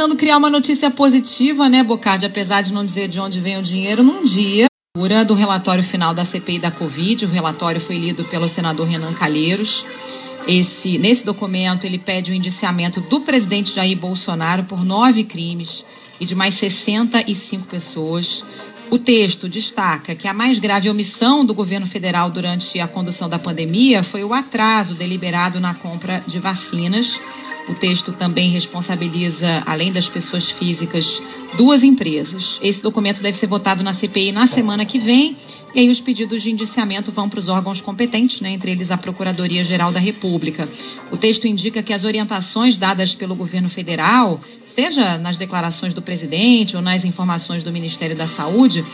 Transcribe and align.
Tentando 0.00 0.16
criar 0.16 0.38
uma 0.38 0.48
notícia 0.48 0.90
positiva, 0.90 1.68
né, 1.68 1.82
Bocardi, 1.82 2.24
apesar 2.24 2.62
de 2.62 2.72
não 2.72 2.86
dizer 2.86 3.06
de 3.06 3.20
onde 3.20 3.38
vem 3.38 3.58
o 3.58 3.62
dinheiro, 3.62 4.02
num 4.02 4.24
dia 4.24 4.66
do 5.26 5.34
relatório 5.34 5.84
final 5.84 6.14
da 6.14 6.24
CPI 6.24 6.58
da 6.58 6.70
Covid, 6.70 7.26
o 7.26 7.28
relatório 7.28 7.78
foi 7.78 7.98
lido 7.98 8.24
pelo 8.24 8.48
senador 8.48 8.88
Renan 8.88 9.12
Calheiros. 9.12 9.84
Esse, 10.48 10.96
nesse 10.96 11.22
documento, 11.22 11.84
ele 11.84 11.98
pede 11.98 12.32
o 12.32 12.34
indiciamento 12.34 13.02
do 13.02 13.20
presidente 13.20 13.74
Jair 13.74 13.94
Bolsonaro 13.94 14.64
por 14.64 14.82
nove 14.86 15.22
crimes 15.22 15.84
e 16.18 16.24
de 16.24 16.34
mais 16.34 16.54
65 16.54 17.66
pessoas. 17.66 18.42
O 18.90 18.98
texto 18.98 19.50
destaca 19.50 20.14
que 20.14 20.26
a 20.26 20.32
mais 20.32 20.58
grave 20.58 20.88
omissão 20.88 21.44
do 21.44 21.52
governo 21.52 21.86
federal 21.86 22.30
durante 22.30 22.80
a 22.80 22.88
condução 22.88 23.28
da 23.28 23.38
pandemia 23.38 24.02
foi 24.02 24.24
o 24.24 24.32
atraso 24.32 24.94
deliberado 24.94 25.60
na 25.60 25.74
compra 25.74 26.24
de 26.26 26.38
vacinas. 26.40 27.20
O 27.68 27.74
texto 27.74 28.12
também 28.12 28.50
responsabiliza, 28.50 29.62
além 29.66 29.92
das 29.92 30.08
pessoas 30.08 30.50
físicas, 30.50 31.22
duas 31.56 31.84
empresas. 31.84 32.58
Esse 32.62 32.82
documento 32.82 33.22
deve 33.22 33.36
ser 33.36 33.46
votado 33.46 33.84
na 33.84 33.92
CPI 33.92 34.32
na 34.32 34.46
semana 34.46 34.84
que 34.84 34.98
vem. 34.98 35.36
E 35.72 35.78
aí 35.78 35.88
os 35.88 36.00
pedidos 36.00 36.42
de 36.42 36.50
indiciamento 36.50 37.12
vão 37.12 37.28
para 37.28 37.38
os 37.38 37.48
órgãos 37.48 37.80
competentes, 37.80 38.40
né, 38.40 38.50
entre 38.50 38.72
eles 38.72 38.90
a 38.90 38.98
Procuradoria-Geral 38.98 39.92
da 39.92 40.00
República. 40.00 40.68
O 41.12 41.16
texto 41.16 41.46
indica 41.46 41.80
que 41.80 41.92
as 41.92 42.02
orientações 42.02 42.76
dadas 42.76 43.14
pelo 43.14 43.36
governo 43.36 43.68
federal, 43.68 44.40
seja 44.66 45.16
nas 45.18 45.36
declarações 45.36 45.94
do 45.94 46.02
presidente 46.02 46.74
ou 46.74 46.82
nas 46.82 47.04
informações 47.04 47.62
do 47.62 47.70
Ministério 47.70 48.16
da 48.16 48.26
Saúde, 48.26 48.84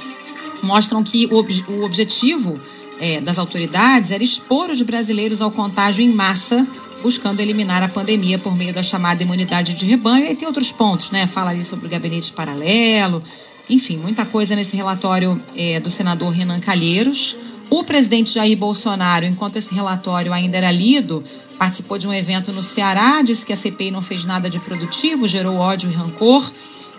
mostram 0.62 1.02
que 1.02 1.26
o, 1.26 1.36
ob 1.36 1.64
o 1.68 1.82
objetivo 1.82 2.60
é, 3.00 3.22
das 3.22 3.38
autoridades 3.38 4.10
era 4.10 4.22
expor 4.22 4.70
os 4.70 4.82
brasileiros 4.82 5.40
ao 5.40 5.50
contágio 5.50 6.04
em 6.04 6.12
massa 6.12 6.66
buscando 7.06 7.38
eliminar 7.38 7.84
a 7.84 7.88
pandemia 7.88 8.36
por 8.36 8.56
meio 8.56 8.74
da 8.74 8.82
chamada 8.82 9.22
imunidade 9.22 9.74
de 9.74 9.86
rebanho. 9.86 10.26
E 10.26 10.34
tem 10.34 10.48
outros 10.48 10.72
pontos, 10.72 11.12
né? 11.12 11.24
Fala 11.28 11.50
ali 11.50 11.62
sobre 11.62 11.86
o 11.86 11.88
gabinete 11.88 12.32
paralelo, 12.32 13.22
enfim, 13.70 13.96
muita 13.96 14.26
coisa 14.26 14.56
nesse 14.56 14.76
relatório 14.76 15.40
é, 15.56 15.78
do 15.78 15.88
senador 15.88 16.30
Renan 16.30 16.58
Calheiros. 16.58 17.36
O 17.70 17.84
presidente 17.84 18.32
Jair 18.32 18.58
Bolsonaro, 18.58 19.24
enquanto 19.24 19.54
esse 19.54 19.72
relatório 19.72 20.32
ainda 20.32 20.56
era 20.56 20.72
lido, 20.72 21.22
participou 21.56 21.96
de 21.96 22.08
um 22.08 22.12
evento 22.12 22.50
no 22.52 22.60
Ceará, 22.60 23.22
disse 23.22 23.46
que 23.46 23.52
a 23.52 23.56
CPI 23.56 23.92
não 23.92 24.02
fez 24.02 24.24
nada 24.24 24.50
de 24.50 24.58
produtivo, 24.58 25.28
gerou 25.28 25.58
ódio 25.58 25.88
e 25.88 25.94
rancor 25.94 26.50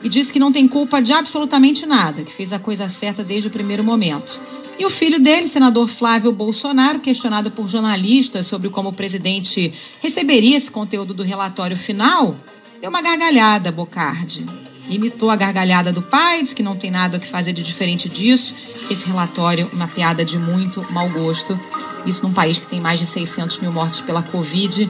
e 0.02 0.08
disse 0.08 0.32
que 0.32 0.40
não 0.40 0.54
tem 0.54 0.70
culpa 0.70 1.02
de 1.02 1.12
absolutamente 1.12 1.86
nada, 1.86 2.24
que 2.24 2.32
fez 2.32 2.54
a 2.54 2.60
coisa 2.60 2.88
certa 2.88 3.26
desde 3.26 3.50
o 3.50 3.52
primeiro 3.52 3.84
momento. 3.84 4.40
E 4.80 4.86
o 4.86 4.90
filho 4.90 5.20
dele, 5.20 5.48
senador 5.48 5.88
Flávio 5.88 6.32
Bolsonaro, 6.32 7.00
questionado 7.00 7.50
por 7.50 7.68
jornalistas 7.68 8.46
sobre 8.46 8.70
como 8.70 8.90
o 8.90 8.94
presidente 8.94 9.74
receberia 10.00 10.58
esse 10.58 10.70
conteúdo 10.70 11.14
do 11.14 11.24
relatório 11.24 11.76
final, 11.76 12.36
deu 12.80 12.90
uma 12.90 13.02
gargalhada, 13.02 13.72
Bocardi 13.72 14.46
imitou 14.90 15.30
a 15.30 15.36
gargalhada 15.36 15.92
do 15.92 16.02
pai, 16.02 16.42
disse 16.42 16.56
que 16.56 16.64
não 16.64 16.76
tem 16.76 16.90
nada 16.90 17.20
que 17.20 17.28
fazer 17.28 17.54
de 17.54 17.62
diferente 17.62 18.08
disso. 18.08 18.54
Esse 18.90 19.06
relatório, 19.06 19.70
uma 19.74 19.88
piada 19.88 20.24
de 20.24 20.38
muito 20.38 20.86
mau 20.92 21.10
gosto. 21.10 21.60
Isso 22.06 22.24
num 22.24 22.34
país 22.34 22.58
que 22.58 22.68
tem 22.68 22.80
mais 22.80 23.00
de 23.00 23.06
600 23.06 23.60
mil 23.60 23.72
mortes 23.72 24.02
pela 24.02 24.24
Covid. 24.24 24.90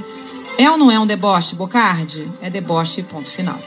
É 0.58 0.70
ou 0.70 0.78
não 0.78 0.92
é 0.92 1.00
um 1.00 1.06
deboche, 1.06 1.56
Bocardi? 1.56 2.32
É 2.42 2.50
deboche, 2.50 3.04
ponto 3.04 3.30
final. 3.30 3.60